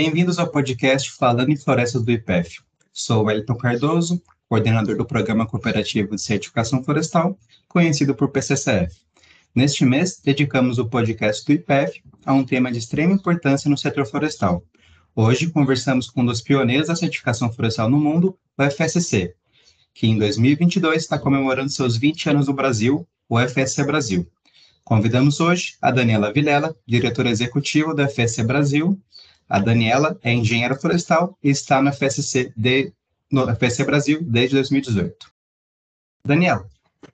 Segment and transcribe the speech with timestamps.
[0.00, 2.60] Bem-vindos ao podcast Falando em Florestas do IPEF.
[2.92, 7.36] Sou Wellington Cardoso, coordenador do Programa Cooperativo de Certificação Florestal,
[7.66, 8.94] conhecido por PCCF.
[9.52, 14.06] Neste mês, dedicamos o podcast do IPEF a um tema de extrema importância no setor
[14.06, 14.62] florestal.
[15.16, 19.34] Hoje, conversamos com um dos pioneiros da certificação florestal no mundo, o FSC,
[19.92, 24.30] que em 2022 está comemorando seus 20 anos no Brasil, o FSC Brasil.
[24.84, 28.96] Convidamos hoje a Daniela Vilela, diretora executiva do FSC Brasil,
[29.48, 32.92] a Daniela é engenheira florestal e está no FSC, de,
[33.30, 35.32] no FSC Brasil desde 2018.
[36.24, 36.68] Daniela,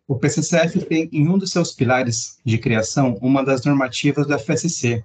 [0.08, 5.04] o PCCF tem em um dos seus pilares de criação uma das normativas do FSC.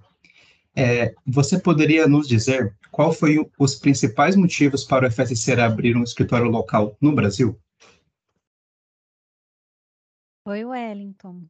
[0.76, 6.04] É, você poderia nos dizer qual foi os principais motivos para o FSC abrir um
[6.04, 7.58] escritório local no Brasil?
[10.46, 11.44] Oi, Wellington.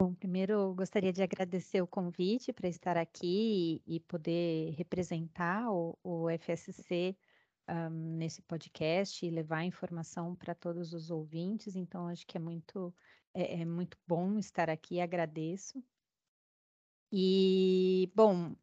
[0.00, 5.98] Bom, primeiro gostaria de agradecer o convite para estar aqui e, e poder representar o,
[6.04, 7.16] o FSC
[7.68, 11.74] um, nesse podcast e levar informação para todos os ouvintes.
[11.74, 12.94] Então, acho que é muito,
[13.34, 15.82] é, é muito bom estar aqui, agradeço.
[17.10, 18.54] E, bom,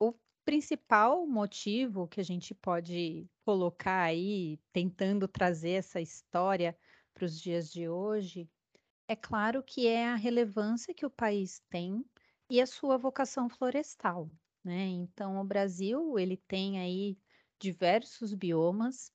[0.00, 0.12] o
[0.44, 6.76] principal motivo que a gente pode colocar aí, tentando trazer essa história
[7.14, 8.50] para os dias de hoje,
[9.10, 12.04] é claro que é a relevância que o país tem
[12.48, 14.30] e a sua vocação florestal,
[14.62, 14.86] né?
[14.86, 17.18] Então, o Brasil, ele tem aí
[17.58, 19.12] diversos biomas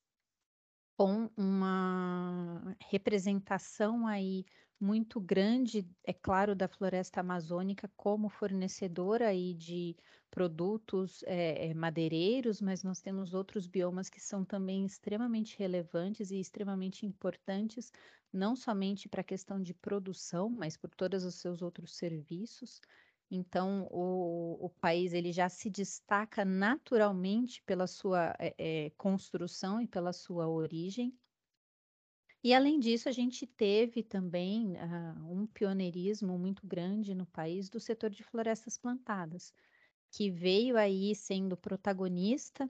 [0.98, 4.44] com uma representação aí
[4.78, 9.96] muito grande, é claro, da floresta amazônica como fornecedora aí de
[10.36, 17.06] produtos é, madeireiros, mas nós temos outros biomas que são também extremamente relevantes e extremamente
[17.06, 17.90] importantes,
[18.34, 22.82] não somente para a questão de produção, mas por todos os seus outros serviços.
[23.32, 30.12] Então, o, o país ele já se destaca naturalmente pela sua é, construção e pela
[30.12, 31.18] sua origem.
[32.44, 37.80] E, além disso, a gente teve também uh, um pioneirismo muito grande no país do
[37.80, 39.54] setor de florestas plantadas
[40.16, 42.70] que veio aí sendo protagonista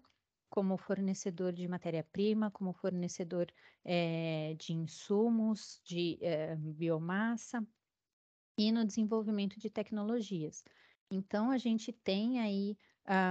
[0.49, 7.63] como fornecedor de matéria-prima, como fornecedor é, de insumos, de é, biomassa
[8.57, 10.63] e no desenvolvimento de tecnologias.
[11.11, 12.75] Então, a gente tem aí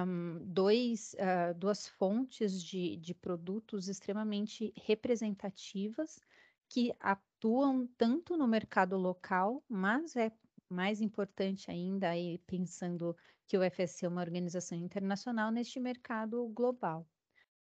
[0.06, 6.20] um, dois, uh, duas fontes de, de produtos extremamente representativas
[6.68, 10.30] que atuam tanto no mercado local, mas é
[10.74, 17.06] mais importante ainda, aí, pensando que o FSC é uma organização internacional neste mercado global.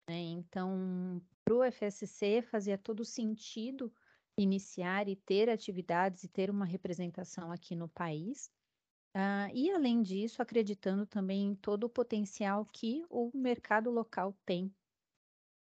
[0.08, 0.16] Né?
[0.16, 3.92] Então, para o FSC fazia todo sentido
[4.36, 8.50] iniciar e ter atividades e ter uma representação aqui no país.
[9.16, 14.72] Uh, e, além disso, acreditando também em todo o potencial que o mercado local tem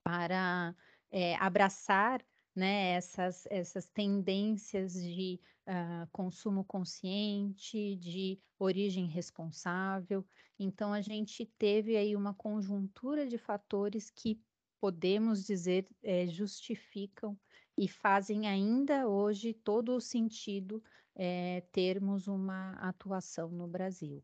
[0.03, 0.75] para
[1.11, 2.23] é, abraçar
[2.59, 10.25] né, essas, essas tendências de uh, consumo consciente, de origem responsável.
[10.59, 14.41] Então, a gente teve aí uma conjuntura de fatores que
[14.81, 17.39] podemos dizer é, justificam
[17.77, 20.83] e fazem ainda hoje todo o sentido
[21.15, 24.21] é, termos uma atuação no Brasil.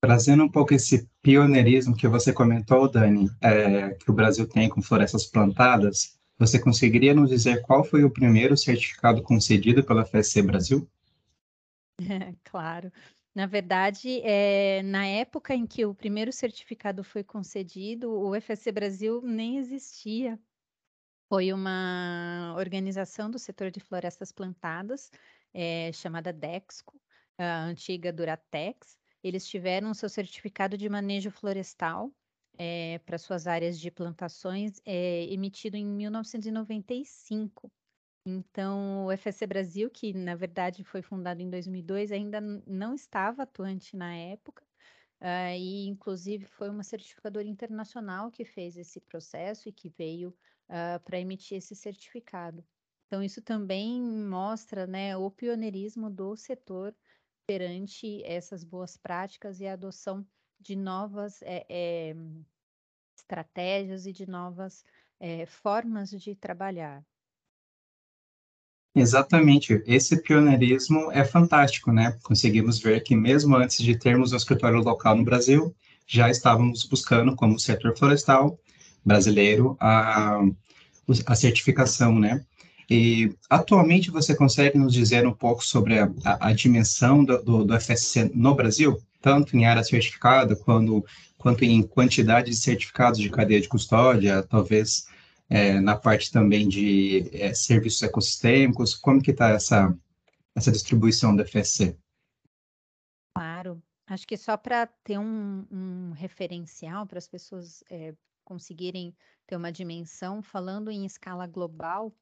[0.00, 4.82] Trazendo um pouco esse pioneirismo que você comentou, Dani, é, que o Brasil tem com
[4.82, 10.88] florestas plantadas, você conseguiria nos dizer qual foi o primeiro certificado concedido pela FSC Brasil?
[12.44, 12.92] claro.
[13.34, 19.20] Na verdade, é, na época em que o primeiro certificado foi concedido, o FSC Brasil
[19.22, 20.38] nem existia.
[21.28, 25.10] Foi uma organização do setor de florestas plantadas,
[25.52, 27.00] é, chamada DEXCO,
[27.38, 28.96] a antiga Duratex,
[29.26, 32.12] eles tiveram seu certificado de manejo florestal
[32.56, 37.70] é, para suas áreas de plantações é, emitido em 1995.
[38.24, 43.96] Então, o FSC Brasil, que na verdade foi fundado em 2002, ainda não estava atuante
[43.96, 44.64] na época,
[45.20, 50.30] uh, e inclusive foi uma certificadora internacional que fez esse processo e que veio
[50.68, 52.64] uh, para emitir esse certificado.
[53.06, 56.94] Então, isso também mostra né, o pioneirismo do setor
[57.46, 60.26] perante essas boas práticas e a adoção
[60.60, 62.16] de novas é, é,
[63.16, 64.84] estratégias e de novas
[65.20, 67.04] é, formas de trabalhar.
[68.94, 69.82] Exatamente.
[69.86, 72.18] Esse pioneirismo é fantástico, né?
[72.22, 75.74] Conseguimos ver que mesmo antes de termos um escritório local no Brasil,
[76.06, 78.58] já estávamos buscando, como setor florestal
[79.04, 80.40] brasileiro, a,
[81.26, 82.44] a certificação, né?
[82.88, 87.64] E atualmente você consegue nos dizer um pouco sobre a, a, a dimensão do, do,
[87.64, 91.04] do, FSC no Brasil, tanto em área certificada quanto,
[91.36, 95.08] quanto em quantidade de certificados de cadeia de custódia, talvez
[95.50, 98.94] é, na parte também de é, serviços ecossistêmicos?
[98.94, 99.96] Como que está essa,
[100.54, 101.96] essa distribuição do FSC?
[103.34, 109.12] Claro, acho que só para ter um, um referencial para as pessoas é, conseguirem
[109.44, 112.14] ter uma dimensão, falando em escala global,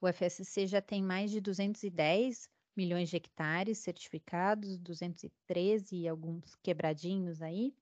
[0.00, 7.42] o FSC já tem mais de 210 milhões de hectares certificados, 213 e alguns quebradinhos
[7.42, 7.74] aí,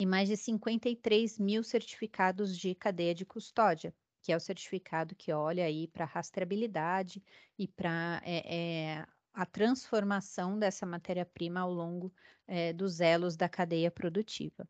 [0.00, 5.32] e mais de 53 mil certificados de cadeia de custódia, que é o certificado que
[5.32, 7.22] olha aí para rastreabilidade
[7.58, 8.56] e para é,
[8.96, 12.12] é, a transformação dessa matéria-prima ao longo
[12.46, 14.66] é, dos elos da cadeia produtiva.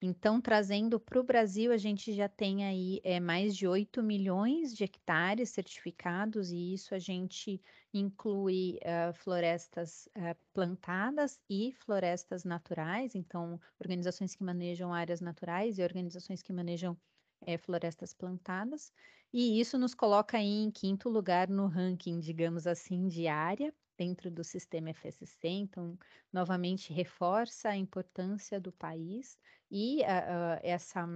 [0.00, 4.74] Então, trazendo para o Brasil, a gente já tem aí é, mais de 8 milhões
[4.74, 7.60] de hectares certificados, e isso a gente
[7.94, 15.82] inclui uh, florestas uh, plantadas e florestas naturais, então, organizações que manejam áreas naturais e
[15.82, 16.98] organizações que manejam
[17.46, 18.92] é, florestas plantadas,
[19.32, 24.44] e isso nos coloca em quinto lugar no ranking, digamos assim, de área dentro do
[24.44, 25.98] sistema FSC, então,
[26.32, 29.38] novamente, reforça a importância do país
[29.70, 31.06] e uh, essa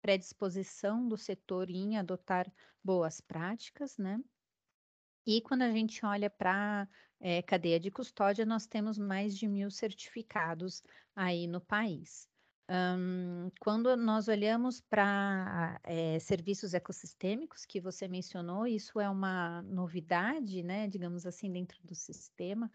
[0.00, 2.50] predisposição do setor em adotar
[2.82, 4.20] boas práticas, né?
[5.26, 6.88] E quando a gente olha para
[7.20, 10.82] é, cadeia de custódia, nós temos mais de mil certificados
[11.14, 12.28] aí no país.
[12.70, 20.62] Um, quando nós olhamos para é, serviços ecossistêmicos, que você mencionou, isso é uma novidade,
[20.62, 22.70] né, digamos assim, dentro do sistema,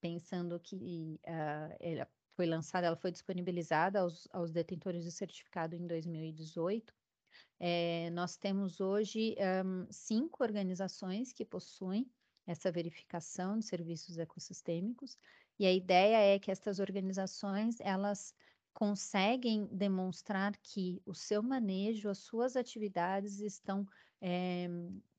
[0.00, 5.86] pensando que uh, ela foi lançada, ela foi disponibilizada aos, aos detentores de certificado em
[5.86, 6.94] 2018.
[7.60, 12.10] É, nós temos hoje um, cinco organizações que possuem
[12.46, 15.18] essa verificação de serviços ecossistêmicos,
[15.58, 18.34] e a ideia é que estas organizações, elas
[18.74, 23.86] conseguem demonstrar que o seu manejo, as suas atividades estão
[24.20, 24.68] é,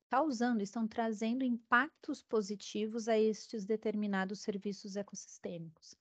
[0.10, 5.96] causando, estão trazendo impactos positivos a estes determinados serviços ecossistêmicos.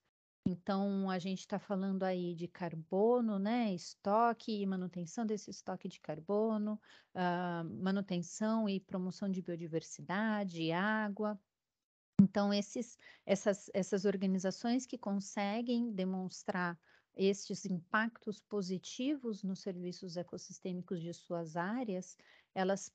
[0.47, 3.73] Então, a gente está falando aí de carbono, né?
[3.73, 6.79] Estoque e manutenção desse estoque de carbono,
[7.15, 11.41] uh, manutenção e promoção de biodiversidade, água.
[12.21, 16.79] Então, esses, essas, essas organizações que conseguem demonstrar
[17.17, 22.17] estes impactos positivos nos serviços ecossistêmicos de suas áreas,
[22.55, 22.93] elas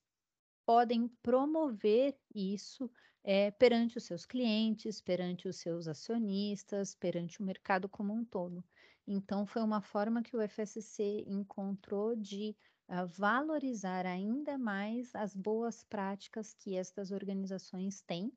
[0.66, 2.92] podem promover isso
[3.24, 8.64] é, perante os seus clientes, perante os seus acionistas, perante o mercado como um todo.
[9.08, 12.56] Então, foi uma forma que o FSC encontrou de
[12.88, 18.32] uh, valorizar ainda mais as boas práticas que estas organizações têm,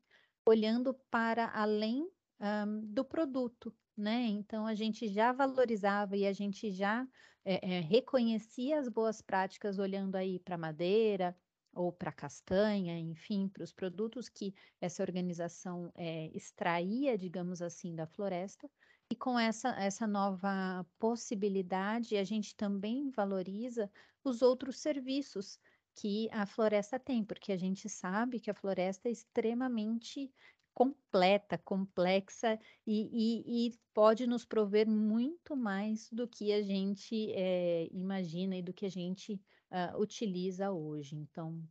[0.46, 4.26] olhando para além um, do produto, né?
[4.26, 7.06] Então a gente já valorizava e a gente já
[7.44, 11.36] é, é, reconhecia as boas práticas olhando aí para madeira
[11.74, 18.06] ou para castanha, enfim, para os produtos que essa organização é, extraía, digamos assim, da
[18.06, 18.70] floresta.
[19.10, 23.90] E com essa, essa nova possibilidade, a gente também valoriza
[24.24, 25.58] os outros serviços
[25.94, 30.32] que a floresta tem, porque a gente sabe que a floresta é extremamente
[30.74, 37.88] completa, complexa e, e, e, pode nos prover muito mais do que a gente é,
[37.92, 39.34] imagina e do que a gente
[39.70, 41.14] uh, utiliza hoje.
[41.14, 41.62] Então,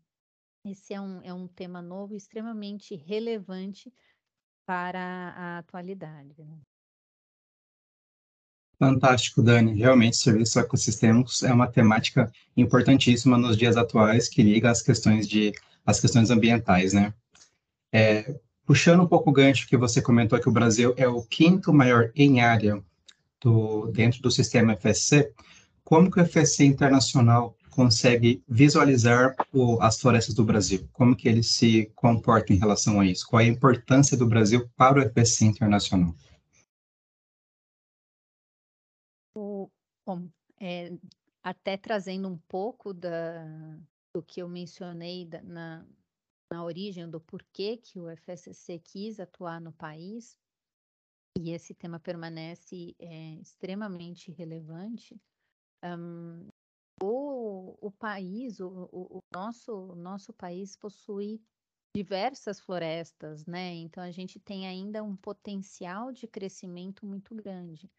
[0.64, 3.92] esse é um, é um tema novo, extremamente relevante
[4.66, 6.44] para a atualidade.
[6.44, 6.60] Né?
[8.82, 9.76] Fantástico, Dani.
[9.76, 15.54] Realmente, serviços ecossistêmicos é uma temática importantíssima nos dias atuais que liga às questões de
[15.86, 17.14] as questões ambientais, né?
[17.94, 18.34] É,
[18.66, 22.12] Puxando um pouco o gancho que você comentou que o Brasil é o quinto maior
[22.16, 22.82] em área
[23.40, 25.32] do, dentro do sistema FSC,
[25.84, 30.88] como que o FSC internacional consegue visualizar o, as florestas do Brasil?
[30.92, 33.28] Como que ele se comporta em relação a isso?
[33.28, 36.16] Qual a importância do Brasil para o FSC internacional?
[40.16, 40.92] Bom, é,
[41.42, 43.46] até trazendo um pouco da,
[44.14, 45.88] do que eu mencionei da, na,
[46.52, 50.38] na origem do porquê que o FSC quis atuar no país,
[51.40, 55.20] e esse tema permanece é, extremamente relevante,
[55.84, 56.50] um,
[57.02, 61.42] o, o país, o, o, o nosso, nosso país possui
[61.96, 63.74] diversas florestas, né?
[63.76, 67.90] Então a gente tem ainda um potencial de crescimento muito grande.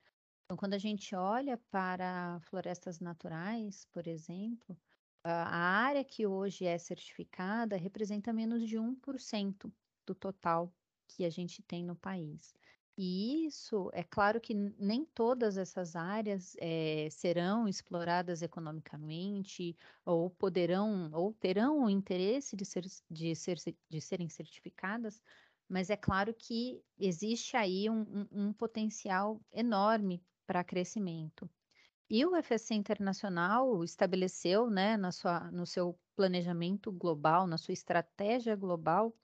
[0.53, 4.79] Então, quando a gente olha para florestas naturais, por exemplo,
[5.25, 9.73] a área que hoje é certificada representa menos de 1%
[10.07, 10.71] do total
[11.09, 12.53] que a gente tem no país.
[12.99, 21.11] E isso, é claro que nem todas essas áreas é, serão exploradas economicamente, ou poderão,
[21.15, 23.57] ou terão o interesse de, ser, de, ser,
[23.89, 25.23] de serem certificadas,
[25.67, 31.49] mas é claro que existe aí um, um, um potencial enorme para crescimento.
[32.11, 38.55] E o FSC Internacional estabeleceu, né, na sua, no seu planejamento global, na sua estratégia
[38.55, 39.17] global,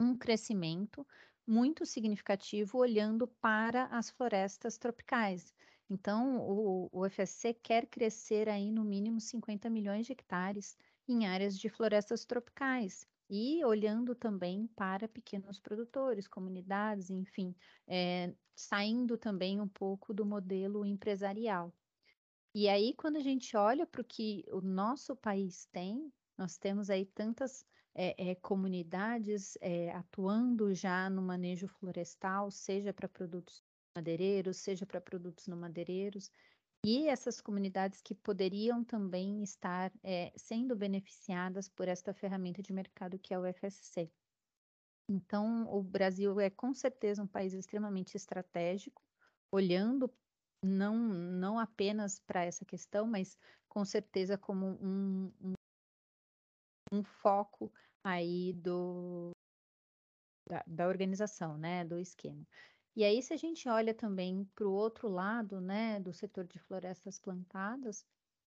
[0.00, 1.06] um crescimento
[1.46, 5.54] muito significativo olhando para as florestas tropicais.
[5.88, 11.56] Então, o, o FSC quer crescer aí no mínimo 50 milhões de hectares em áreas
[11.56, 17.54] de florestas tropicais e olhando também para pequenos produtores, comunidades, enfim,
[17.88, 21.74] é, saindo também um pouco do modelo empresarial.
[22.54, 26.90] E aí, quando a gente olha para o que o nosso país tem, nós temos
[26.90, 29.56] aí tantas é, é, comunidades
[29.94, 33.62] atuando já no manejo florestal, seja para produtos
[33.96, 36.30] madeireiros, seja para produtos não madeireiros,
[36.84, 39.92] e essas comunidades que poderiam também estar
[40.36, 44.10] sendo beneficiadas por esta ferramenta de mercado que é o FSC.
[45.08, 49.02] Então, o Brasil é com certeza um país extremamente estratégico,
[49.50, 50.12] olhando
[50.64, 53.36] não, não apenas para essa questão, mas
[53.68, 55.52] com certeza como um, um
[56.92, 57.72] um foco
[58.04, 59.30] aí do,
[60.48, 62.46] da, da organização, né, do esquema.
[62.94, 66.58] E aí, se a gente olha também para o outro lado, né, do setor de
[66.58, 68.04] florestas plantadas,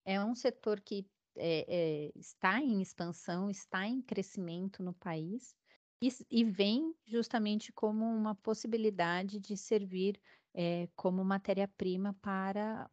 [0.03, 1.05] é um setor que
[1.37, 1.65] é,
[2.07, 5.55] é, está em expansão, está em crescimento no país
[6.01, 10.19] e, e vem justamente como uma possibilidade de servir
[10.53, 12.89] é, como matéria-prima para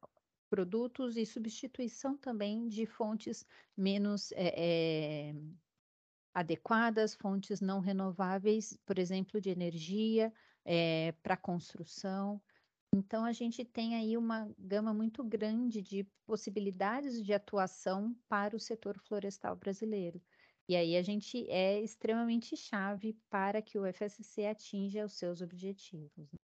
[0.50, 3.44] produtos e substituição também de fontes
[3.76, 4.32] menos
[6.32, 10.32] adequadas, fontes não renováveis, por exemplo, de energia
[10.70, 12.38] é, para construção.
[12.94, 18.60] Então, a gente tem aí uma gama muito grande de possibilidades de atuação para o
[18.60, 20.20] setor florestal brasileiro.
[20.68, 26.10] E aí a gente é extremamente chave para que o FSC atinja os seus objetivos.
[26.18, 26.38] Né?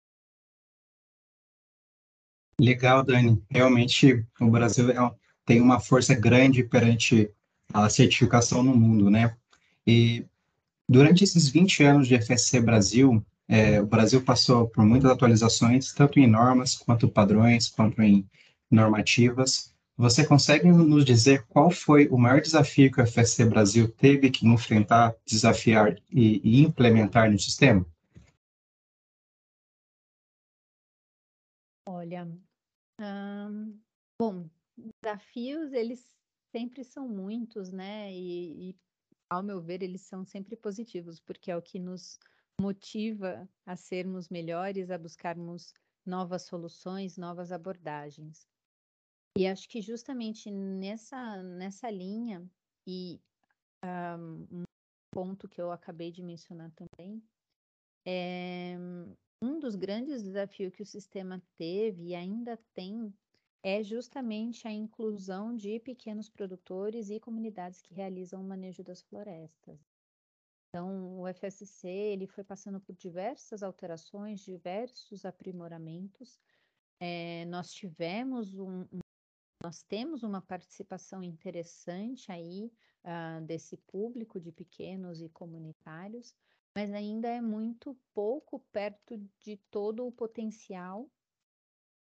[2.59, 3.43] Legal, Dani.
[3.51, 5.15] Realmente o Brasil é,
[5.45, 7.31] tem uma força grande perante
[7.75, 9.37] a certificação no mundo, né?
[9.87, 10.25] E
[10.89, 16.19] durante esses 20 anos de FSC Brasil, é, o Brasil passou por muitas atualizações, tanto
[16.19, 18.29] em normas, quanto padrões, quanto em
[18.71, 19.75] normativas.
[19.97, 24.47] Você consegue nos dizer qual foi o maior desafio que o FSC Brasil teve que
[24.47, 27.87] enfrentar, desafiar e, e implementar no sistema?
[31.87, 32.27] Olha,
[34.19, 34.49] bom,
[35.03, 36.05] desafios eles
[36.51, 38.13] sempre são muitos, né?
[38.13, 38.77] E, e,
[39.29, 42.19] ao meu ver, eles são sempre positivos, porque é o que nos
[42.61, 45.73] motiva a sermos melhores, a buscarmos
[46.05, 48.47] novas soluções, novas abordagens.
[49.37, 52.49] E acho que justamente nessa, nessa linha,
[52.87, 53.21] e
[54.51, 54.65] um
[55.13, 57.23] ponto que eu acabei de mencionar também,
[58.07, 58.77] é
[59.43, 63.13] um dos grandes desafios que o sistema teve e ainda tem
[63.63, 69.94] é justamente a inclusão de pequenos produtores e comunidades que realizam o manejo das florestas.
[70.75, 76.37] Então, o FSC ele foi passando por diversas alterações, diversos aprimoramentos.
[76.99, 78.99] É, nós tivemos um, um,
[79.63, 82.73] nós temos uma participação interessante aí
[83.05, 86.35] uh, desse público de pequenos e comunitários,
[86.75, 91.09] mas ainda é muito pouco perto de todo o potencial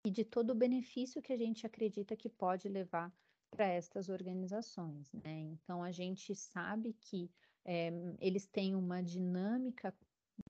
[0.06, 3.12] e de todo o benefício que a gente acredita que pode levar
[3.50, 5.12] para estas organizações.
[5.12, 5.40] Né?
[5.40, 7.28] Então, a gente sabe que
[7.64, 9.94] é, eles têm uma dinâmica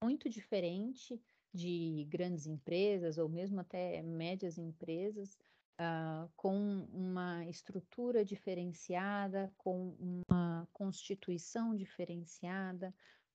[0.02, 1.20] muito diferente
[1.52, 5.36] de grandes empresas ou mesmo até médias empresas,
[5.78, 12.94] uh, com uma estrutura diferenciada, com uma constituição diferenciada,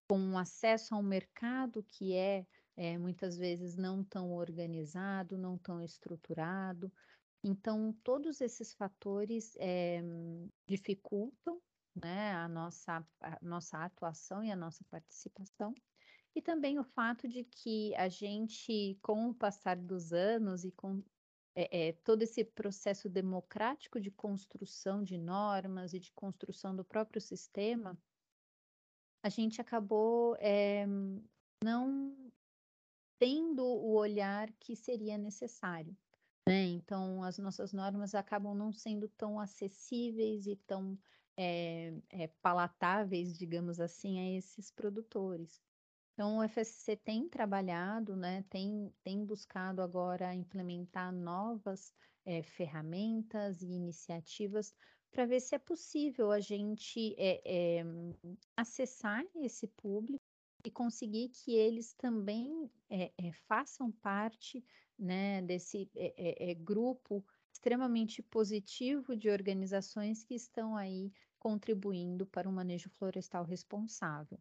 [0.10, 5.58] com um acesso a um mercado que é, é muitas vezes não tão organizado, não
[5.58, 6.92] tão estruturado.
[7.44, 10.02] Então, todos esses fatores é,
[10.66, 11.62] dificultam
[12.02, 15.74] né, a, nossa, a nossa atuação e a nossa participação.
[16.36, 21.04] e também o fato de que a gente, com o passar dos anos e com
[21.56, 27.20] é, é, todo esse processo democrático de construção de normas e de construção do próprio
[27.20, 27.98] sistema,
[29.24, 30.86] a gente acabou é,
[31.64, 32.16] não
[33.20, 35.98] tendo o olhar que seria necessário.
[36.48, 36.66] Né?
[36.66, 40.98] Então, as nossas normas acabam não sendo tão acessíveis e tão
[41.38, 45.62] é, é, palatáveis, digamos assim, a esses produtores.
[46.14, 51.94] Então, o FSC tem trabalhado, né, tem, tem buscado agora implementar novas
[52.26, 54.74] é, ferramentas e iniciativas
[55.12, 57.84] para ver se é possível a gente é,
[58.56, 60.24] acessar esse público
[60.66, 62.70] e conseguir que eles também
[63.48, 64.66] façam parte
[65.00, 65.90] né, desse
[66.60, 67.24] grupo
[67.58, 74.40] extremamente positivo de organizações que estão aí contribuindo para um manejo florestal responsável.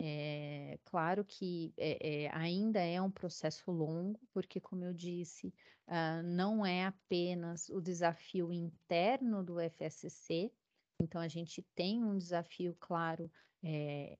[0.00, 5.52] É claro que é, é, ainda é um processo longo, porque, como eu disse,
[5.88, 10.52] uh, não é apenas o desafio interno do FSC,
[11.00, 13.30] então a gente tem um desafio, claro,
[13.62, 14.18] é,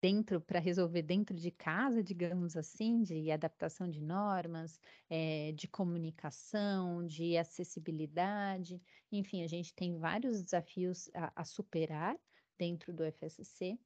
[0.00, 7.06] dentro para resolver dentro de casa, digamos assim, de adaptação de normas, é, de comunicação,
[7.06, 12.16] de acessibilidade, enfim, a gente tem vários desafios a, a superar
[12.58, 13.78] dentro do FSC.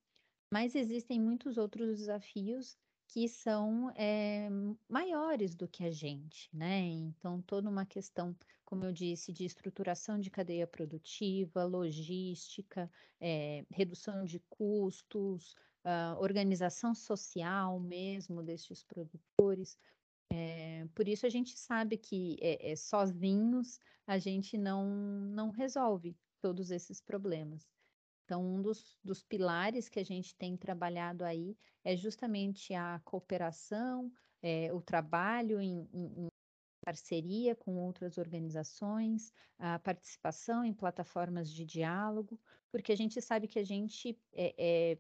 [0.51, 2.77] Mas existem muitos outros desafios
[3.09, 4.49] que são é,
[4.89, 6.81] maiores do que a gente, né?
[6.81, 12.91] Então, toda uma questão, como eu disse, de estruturação de cadeia produtiva, logística,
[13.21, 15.55] é, redução de custos,
[15.85, 19.77] uh, organização social mesmo destes produtores.
[20.31, 26.71] É, por isso a gente sabe que é, sozinhos a gente não, não resolve todos
[26.71, 27.69] esses problemas.
[28.25, 34.11] Então, um dos, dos pilares que a gente tem trabalhado aí é justamente a cooperação,
[34.41, 36.29] é, o trabalho em, em, em
[36.85, 42.41] parceria com outras organizações, a participação em plataformas de diálogo,
[42.71, 44.99] porque a gente sabe que a gente é, é,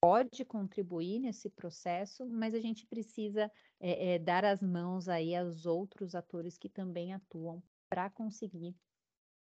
[0.00, 5.66] pode contribuir nesse processo, mas a gente precisa é, é, dar as mãos aí aos
[5.66, 8.76] outros atores que também atuam para conseguir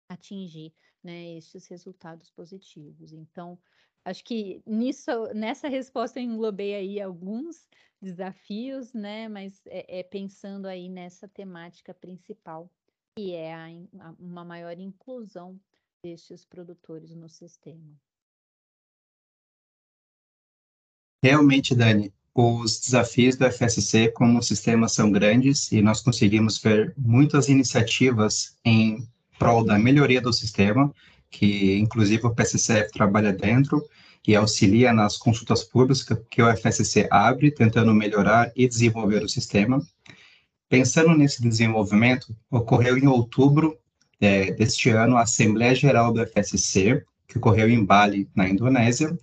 [0.10, 3.12] atingir né, esses resultados positivos.
[3.12, 3.60] Então,
[4.04, 7.68] acho que nisso, nessa resposta eu englobei aí alguns
[8.02, 12.72] desafios, né, mas é, é pensando aí nessa temática principal,
[13.16, 13.68] que é a,
[14.00, 15.60] a, uma maior inclusão
[16.04, 18.00] destes produtores no sistema.
[21.26, 27.50] Realmente, Dani, os desafios do FSC como sistema são grandes e nós conseguimos ver muitas
[27.50, 29.10] iniciativas em
[29.40, 30.94] prol da melhoria do sistema,
[31.32, 33.84] que inclusive o PSCF trabalha dentro
[34.28, 39.82] e auxilia nas consultas públicas que o FSC abre, tentando melhorar e desenvolver o sistema.
[40.70, 43.76] Pensando nesse desenvolvimento, ocorreu em outubro
[44.22, 49.18] é, deste ano a Assembleia Geral do FSC, que ocorreu em Bali, na Indonésia.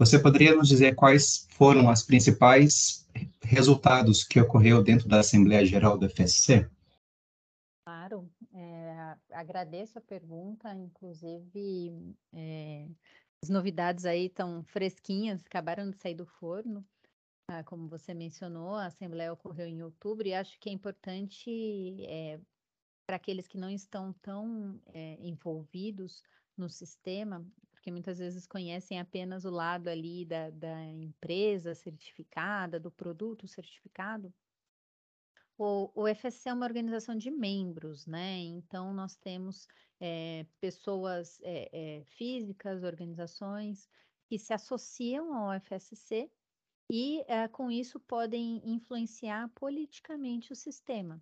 [0.00, 3.06] Você poderia nos dizer quais foram os principais
[3.40, 6.68] resultados que ocorreu dentro da Assembleia Geral do FSC?
[7.84, 8.28] Claro
[9.32, 12.86] agradeço a pergunta, inclusive é,
[13.42, 16.84] as novidades aí estão fresquinhas, acabaram de sair do forno.
[17.48, 22.38] Ah, como você mencionou, a Assembleia ocorreu em outubro e acho que é importante é,
[23.06, 26.22] para aqueles que não estão tão é, envolvidos
[26.56, 27.44] no sistema,
[27.80, 34.30] porque muitas vezes conhecem apenas o lado ali da, da empresa certificada, do produto certificado,
[35.56, 38.38] o, o FSC é uma organização de membros, né?
[38.38, 39.66] Então, nós temos
[39.98, 43.88] é, pessoas é, é, físicas, organizações
[44.26, 46.30] que se associam ao FSC
[46.90, 51.20] e, com isso, podem influenciar politicamente o sistema.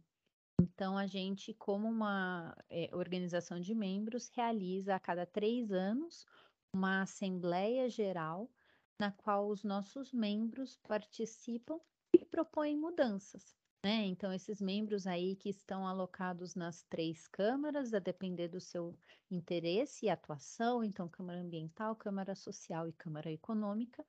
[0.61, 2.57] Então, a gente, como uma
[2.93, 6.27] organização de membros, realiza a cada três anos
[6.73, 8.51] uma Assembleia Geral,
[8.99, 11.79] na qual os nossos membros participam
[12.13, 13.57] e propõem mudanças.
[13.85, 14.07] Né?
[14.07, 18.99] Então, esses membros aí que estão alocados nas três câmaras, a depender do seu
[19.31, 24.05] interesse e atuação, então, Câmara Ambiental, Câmara Social e Câmara Econômica,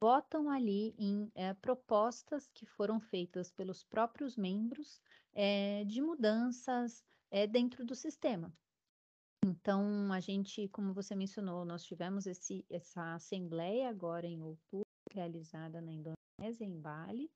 [0.00, 5.00] votam ali em é, propostas que foram feitas pelos próprios membros
[5.34, 8.52] é, de mudanças é, dentro do sistema.
[9.50, 15.80] Então, a gente, como você mencionou, nós tivemos esse, essa assembleia agora em outubro, realizada
[15.80, 17.28] na Indonésia, em Bali,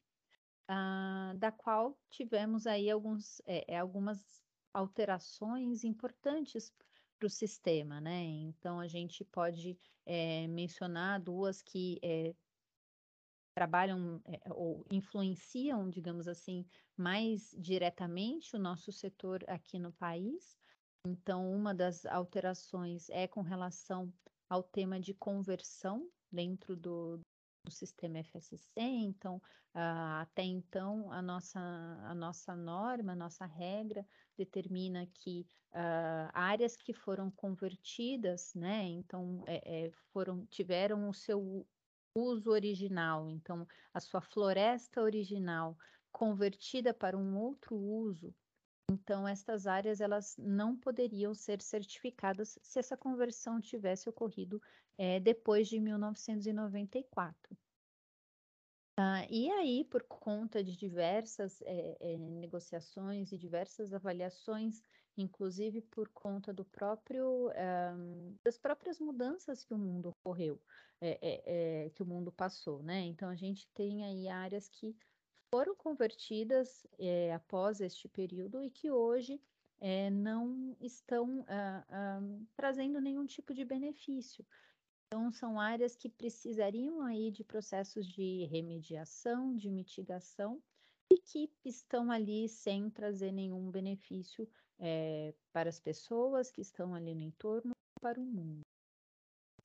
[0.70, 6.72] uh, da qual tivemos aí alguns, é, algumas alterações importantes
[7.18, 8.22] para o sistema, né?
[8.22, 12.32] Então a gente pode é, mencionar duas que é,
[13.56, 16.64] trabalham é, ou influenciam, digamos assim,
[16.96, 20.56] mais diretamente o nosso setor aqui no país.
[21.06, 24.12] Então, uma das alterações é com relação
[24.48, 27.20] ao tema de conversão dentro do,
[27.64, 28.80] do sistema FSC.
[28.80, 36.30] Então, uh, até então, a nossa, a nossa norma, a nossa regra determina que uh,
[36.32, 41.66] áreas que foram convertidas, né, então, é, é, foram, tiveram o seu
[42.16, 45.76] uso original, então, a sua floresta original
[46.12, 48.32] convertida para um outro uso,
[48.90, 54.60] então, estas áreas elas não poderiam ser certificadas se essa conversão tivesse ocorrido
[54.96, 57.56] é, depois de 1994.
[58.96, 64.80] Ah, e aí, por conta de diversas é, é, negociações e diversas avaliações,
[65.16, 67.50] inclusive por conta do próprio
[68.44, 70.60] das próprias mudanças que o mundo ocorreu,
[71.94, 73.00] que o mundo passou, né?
[73.00, 74.96] Então a gente tem aí áreas que
[75.54, 79.40] foram convertidas é, após este período e que hoje
[79.80, 82.20] é, não estão ah, ah,
[82.56, 84.44] trazendo nenhum tipo de benefício.
[85.06, 90.60] Então, são áreas que precisariam aí de processos de remediação, de mitigação,
[91.08, 94.48] e que estão ali sem trazer nenhum benefício
[94.80, 98.62] é, para as pessoas que estão ali no entorno, para o mundo.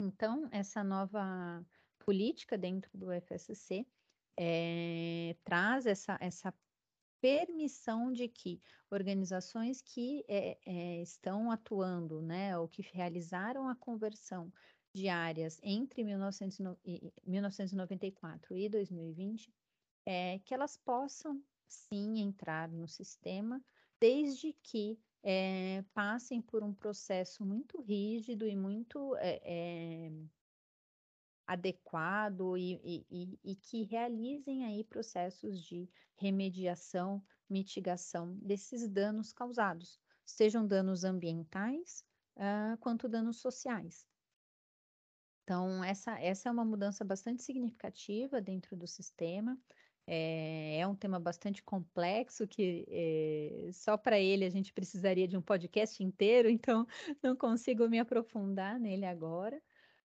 [0.03, 1.65] Então, essa nova
[1.97, 3.87] política dentro do FSC
[4.41, 6.53] é, traz essa, essa
[7.19, 14.49] permissão de que organizações que é, é, estão atuando, né, ou que realizaram a conversão
[14.95, 19.53] de áreas entre 1994 e 2020,
[20.05, 23.61] é, que elas possam sim entrar no sistema,
[23.99, 24.97] desde que
[25.93, 29.17] passem por um processo muito rígido e muito
[31.49, 40.67] adequado e, e, e, que realizem aí processos de remediação, mitigação desses danos causados, sejam
[40.67, 44.07] danos ambientais uh, quanto danos sociais.
[45.43, 49.57] Então, essa, essa é uma mudança bastante significativa dentro do sistema.
[50.05, 55.35] É, é um tema bastante complexo que é, só para ele a gente precisaria de
[55.35, 56.85] um podcast inteiro, então
[57.23, 59.59] não consigo me aprofundar nele agora.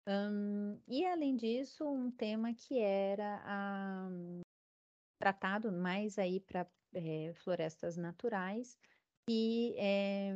[0.07, 4.09] Um, e além disso, um tema que era a,
[5.19, 8.77] tratado mais aí para é, eh, florestas naturais
[9.29, 10.33] e é,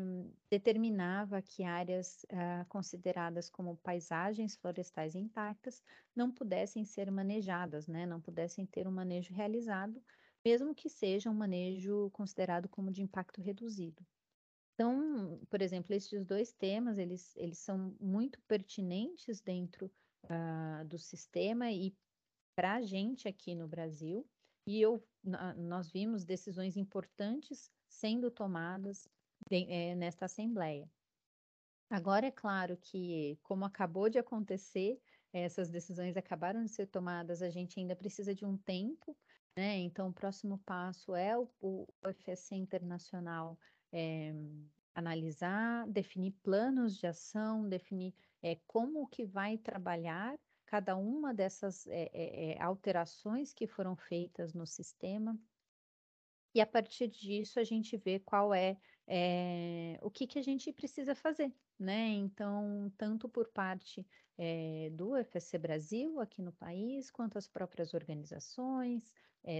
[0.51, 5.83] determinava que áreas ah, consideradas como paisagens florestais intactas
[6.15, 8.07] não pudessem ser manejadas, né?
[8.07, 10.01] Não pudessem ter um manejo realizado,
[10.45, 14.07] mesmo que seja um manejo considerado como de impacto reduzido.
[14.77, 19.91] Então, por exemplo, esses dois temas, eles, eles são muito pertinentes dentro
[20.25, 21.97] uh, do sistema e
[22.55, 24.29] para a gente aqui no Brasil,
[24.67, 25.03] e eu,
[25.57, 29.09] nós vimos decisões importantes sendo tomadas
[29.49, 30.91] de, é, nesta Assembleia.
[31.89, 35.01] Agora, é claro que, como acabou de acontecer,
[35.33, 39.17] essas decisões acabaram de ser tomadas, a gente ainda precisa de um tempo,
[39.57, 39.79] né?
[39.79, 43.59] Então, o próximo passo é o, o FSC Internacional
[43.93, 44.33] é,
[44.95, 52.57] analisar, definir planos de ação, definir é, como que vai trabalhar cada uma dessas é,
[52.61, 55.39] alterações que foram feitas no sistema.
[56.55, 58.79] E a partir disso a gente vê qual é,
[60.03, 62.09] o que, que a gente precisa fazer, né?
[62.09, 64.07] Então, tanto por parte
[64.93, 69.13] do FSC Brasil aqui no país, quanto as próprias organizações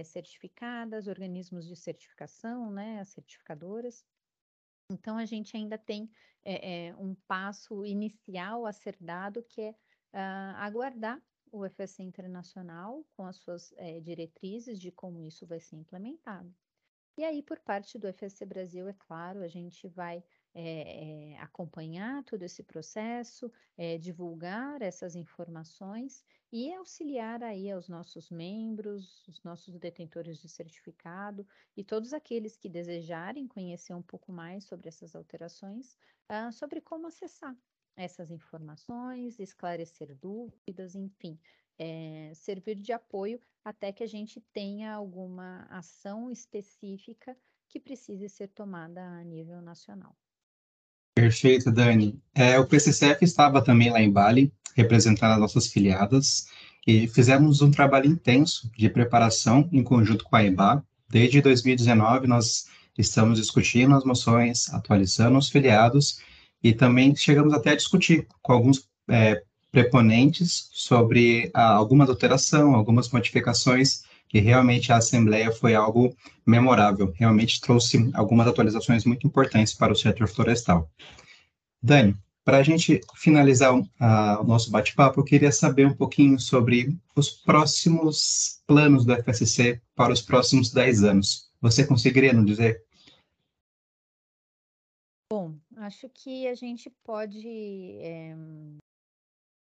[0.03, 2.99] certificadas, organismos de certificação, né?
[2.99, 4.05] As certificadoras.
[4.89, 6.09] Então, a gente ainda tem
[6.45, 13.05] é, é, um passo inicial a ser dado, que é uh, aguardar o FSC internacional
[13.15, 16.53] com as suas é, diretrizes de como isso vai ser implementado.
[17.17, 22.23] E aí, por parte do FSC Brasil, é claro, a gente vai é, é, acompanhar
[22.23, 29.79] todo esse processo, é, divulgar essas informações e auxiliar aí aos nossos membros, os nossos
[29.79, 35.97] detentores de certificado e todos aqueles que desejarem conhecer um pouco mais sobre essas alterações,
[36.31, 37.57] uh, sobre como acessar
[37.95, 41.39] essas informações, esclarecer dúvidas, enfim,
[41.79, 47.35] é, servir de apoio até que a gente tenha alguma ação específica
[47.69, 50.15] que precise ser tomada a nível nacional.
[51.13, 52.21] Perfeito, Dani.
[52.33, 56.47] É, o PCCF estava também lá em Bali, representando as nossas filiadas,
[56.85, 60.85] e fizemos um trabalho intenso de preparação em conjunto com a EBA.
[61.09, 66.21] Desde 2019, nós estamos discutindo as moções, atualizando os filiados,
[66.63, 73.09] e também chegamos até a discutir com alguns é, preponentes sobre ah, algumas alterações, algumas
[73.09, 74.03] modificações,
[74.33, 79.95] e realmente a Assembleia foi algo memorável, realmente trouxe algumas atualizações muito importantes para o
[79.95, 80.89] setor florestal.
[81.81, 83.83] Dani, para a gente finalizar uh,
[84.39, 90.13] o nosso bate-papo, eu queria saber um pouquinho sobre os próximos planos do FSC para
[90.13, 91.49] os próximos 10 anos.
[91.61, 92.83] Você conseguiria nos dizer?
[95.29, 98.33] Bom, acho que a gente pode é,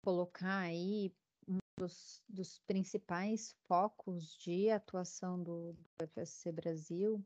[0.03, 1.13] colocar aí
[1.47, 7.23] um dos, dos, principais focos de atuação do, do FSC Brasil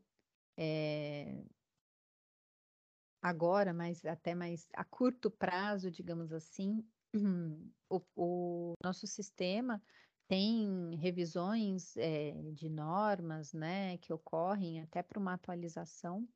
[0.56, 1.44] é,
[3.22, 6.86] agora, mas até mais a curto prazo, digamos assim,
[7.88, 9.82] o, o nosso sistema
[10.28, 16.26] tem revisões é, de normas, né, que ocorrem até para uma atualização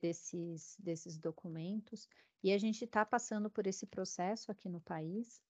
[0.00, 2.08] desses, desses documentos,
[2.42, 5.40] e a gente está passando por esse processo aqui no país,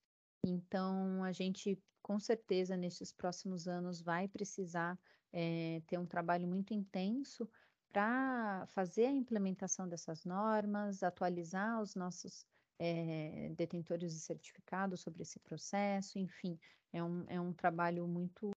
[0.44, 4.98] então a gente com certeza nesses próximos anos vai precisar
[5.32, 7.48] é, ter um trabalho muito intenso
[7.92, 12.46] para fazer a implementação dessas normas, atualizar os nossos
[12.78, 16.58] é, detentores de certificado sobre esse processo, enfim,
[16.92, 18.50] é um, é um trabalho muito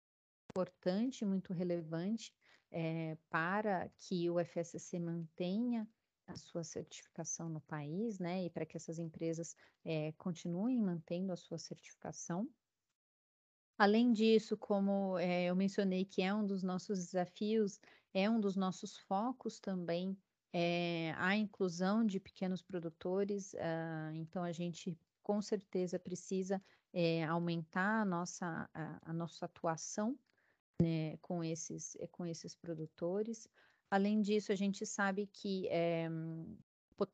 [0.52, 2.34] importante, muito relevante
[2.72, 5.88] é, para que o FSC mantenha
[6.28, 11.36] a sua certificação no país, né, e para que essas empresas é, continuem mantendo a
[11.36, 12.50] sua certificação.
[13.78, 17.80] Além disso, como é, eu mencionei que é um dos nossos desafios
[18.14, 20.16] é um dos nossos focos também
[20.54, 26.62] é, a inclusão de pequenos produtores, uh, então a gente com certeza precisa
[27.28, 30.16] aumentar a nossa, a, a nossa atuação
[30.80, 33.50] né, com, esses, com esses produtores.
[33.96, 36.10] Além disso, a gente sabe que é,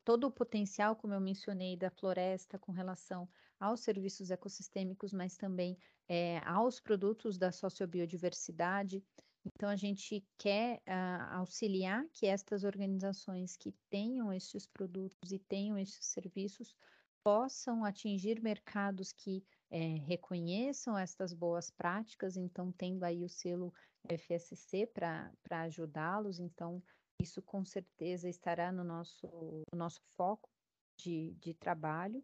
[0.05, 3.27] todo o potencial, como eu mencionei, da floresta com relação
[3.59, 9.03] aos serviços ecossistêmicos, mas também é, aos produtos da sociobiodiversidade,
[9.45, 15.77] então, a gente quer uh, auxiliar que estas organizações que tenham estes produtos e tenham
[15.77, 16.75] estes serviços
[17.23, 23.73] possam atingir mercados que é, reconheçam estas boas práticas, então, tendo aí o selo
[24.07, 26.39] FSC para ajudá-los.
[26.39, 26.81] Então,
[27.21, 29.27] isso com certeza estará no nosso,
[29.71, 30.49] no nosso foco
[30.97, 32.23] de, de trabalho.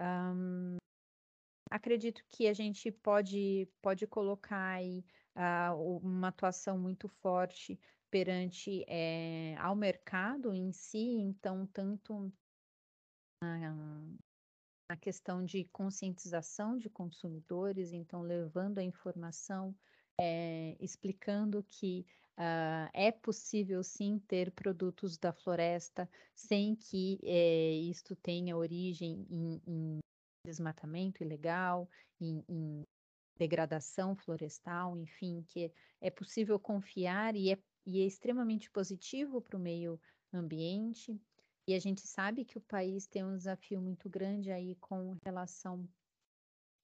[0.00, 0.76] Um,
[1.70, 5.04] acredito que a gente pode, pode colocar aí
[5.36, 7.78] uh, uma atuação muito forte
[8.10, 12.32] perante é, ao mercado em si, então tanto
[14.88, 19.74] a questão de conscientização de consumidores, então levando a informação,
[20.18, 22.06] é, explicando que
[22.38, 29.62] uh, é possível sim ter produtos da floresta sem que é, isto tenha origem em,
[29.66, 29.98] em
[30.46, 31.88] desmatamento ilegal,
[32.20, 32.82] em, em
[33.36, 39.60] degradação florestal, enfim, que é possível confiar e é, e é extremamente positivo para o
[39.60, 40.00] meio
[40.32, 41.20] ambiente.
[41.68, 45.88] E a gente sabe que o país tem um desafio muito grande aí com relação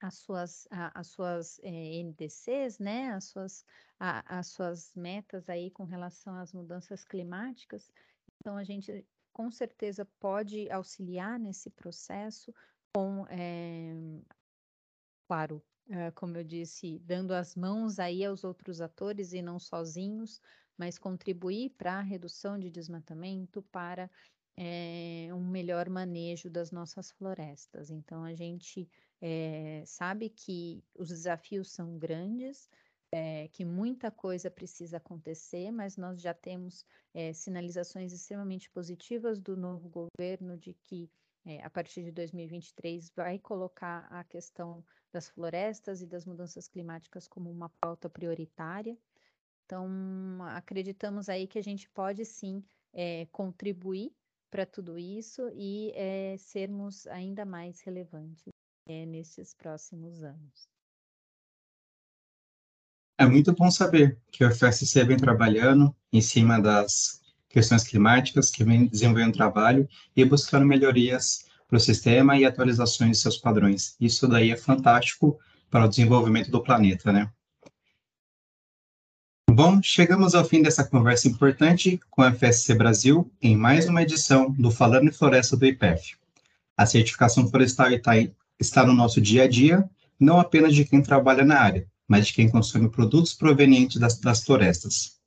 [0.00, 3.64] às suas, às suas é, NDCs, né, as suas,
[4.00, 7.92] às suas metas aí com relação às mudanças climáticas.
[8.40, 12.52] Então, a gente com certeza pode auxiliar nesse processo
[12.92, 13.94] com, é,
[15.28, 15.62] claro,
[16.16, 20.40] como eu disse, dando as mãos aí aos outros atores e não sozinhos,
[20.76, 24.10] mas contribuir para a redução de desmatamento, para
[24.56, 27.90] é, um melhor manejo das nossas florestas.
[27.90, 28.88] Então, a gente
[29.20, 32.68] é, sabe que os desafios são grandes,
[33.10, 36.84] é, que muita coisa precisa acontecer, mas nós já temos
[37.34, 41.10] sinalizações extremamente positivas do novo governo de que,
[41.62, 47.50] a partir de 2023, vai colocar a questão das florestas e das mudanças climáticas como
[47.50, 48.96] uma pauta prioritária.
[49.66, 49.86] Então,
[50.48, 54.10] acreditamos aí que a gente pode sim é, contribuir
[54.52, 58.52] para tudo isso e é, sermos ainda mais relevantes
[58.86, 60.68] é, nesses próximos anos.
[63.18, 68.62] É muito bom saber que o FSC vem trabalhando em cima das questões climáticas, que
[68.62, 73.96] vem desenvolvendo trabalho e buscando melhorias para o sistema e atualizações de seus padrões.
[73.98, 75.38] Isso daí é fantástico
[75.70, 77.32] para o desenvolvimento do planeta, né?
[79.54, 84.50] Bom, chegamos ao fim dessa conversa importante com a FSC Brasil em mais uma edição
[84.50, 86.16] do Falando em Floresta do IPEF.
[86.74, 87.88] A certificação florestal
[88.58, 89.86] está no nosso dia a dia,
[90.18, 94.42] não apenas de quem trabalha na área, mas de quem consome produtos provenientes das, das
[94.42, 95.20] florestas.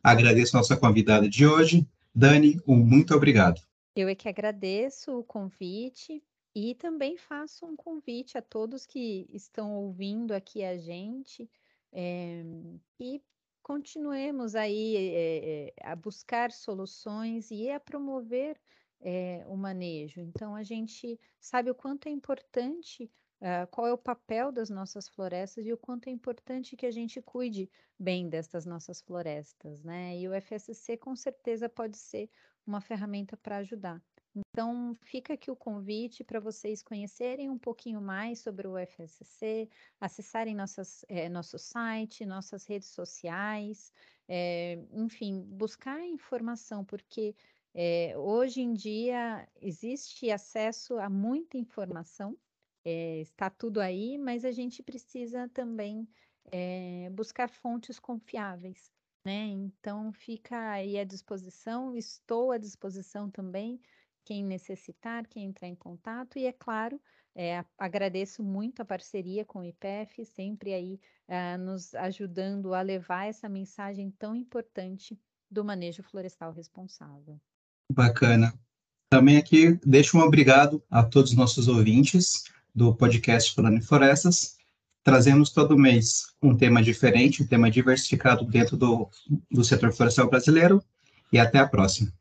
[0.00, 1.84] Agradeço a nossa convidada de hoje,
[2.14, 3.60] Dani, um muito obrigado.
[3.96, 6.22] Eu é que agradeço o convite
[6.54, 11.50] E também faço um convite a todos que estão ouvindo aqui a gente,
[11.92, 12.44] é,
[13.00, 13.20] e
[13.64, 18.60] continuemos aí é, a buscar soluções e a promover
[19.00, 20.20] é, o manejo.
[20.20, 25.08] Então, a gente sabe o quanto é importante, uh, qual é o papel das nossas
[25.08, 30.18] florestas e o quanto é importante que a gente cuide bem destas nossas florestas, né?
[30.18, 32.30] E o FSC com certeza pode ser
[32.66, 34.02] uma ferramenta para ajudar.
[34.34, 39.68] Então, fica aqui o convite para vocês conhecerem um pouquinho mais sobre o FSC,
[40.00, 43.92] acessarem nossas, é, nosso site, nossas redes sociais,
[44.26, 47.36] é, enfim, buscar informação, porque
[47.72, 52.36] é, hoje em dia existe acesso a muita informação,
[52.84, 56.06] está tudo aí, mas a gente precisa também
[57.12, 58.92] buscar fontes confiáveis.
[59.24, 59.46] Né?
[59.46, 63.80] Então, fica aí à disposição, estou à disposição também
[64.24, 67.00] quem necessitar, quem entrar em contato, e é claro,
[67.36, 73.26] é, agradeço muito a parceria com o IPEF, sempre aí uh, nos ajudando a levar
[73.26, 75.18] essa mensagem tão importante
[75.50, 77.40] do manejo florestal responsável.
[77.92, 78.54] Bacana.
[79.10, 84.56] Também aqui deixo um obrigado a todos os nossos ouvintes do podcast em Florestas.
[85.02, 89.08] Trazemos todo mês um tema diferente, um tema diversificado dentro do,
[89.50, 90.82] do setor florestal brasileiro.
[91.32, 92.12] E até a próxima.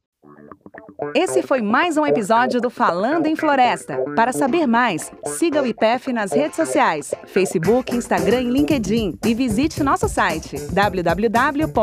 [1.15, 3.97] Esse foi mais um episódio do Falando em Floresta.
[4.15, 9.83] Para saber mais, siga o IPEF nas redes sociais, Facebook, Instagram e LinkedIn e visite
[9.83, 11.73] nosso site www.ipef.br.